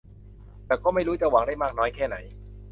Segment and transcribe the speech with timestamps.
[0.65, 2.17] แต่ก็ไม่รู้จะหวังได้มากน้อยแค่ไหน